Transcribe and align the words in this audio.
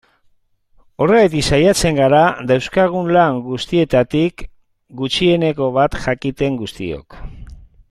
Horregatik 1.05 1.43
saiatzen 1.57 1.99
gara 1.99 2.21
dauzkagun 2.51 3.11
lan 3.17 3.37
guztietatik 3.51 4.45
gutxieneko 5.03 5.69
bat 5.79 6.01
jakiten 6.07 6.59
guztiok. 6.65 7.21